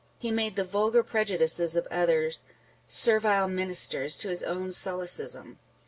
He 0.17 0.31
made 0.31 0.55
the 0.55 0.63
vulgar 0.63 1.03
prejudices 1.03 1.75
of 1.75 1.85
others" 1.91 2.43
servile 3.01 3.47
ministers" 3.47 4.17
to 4.17 4.29
his 4.29 4.41
own 4.41 4.71
solecism. 4.71 5.59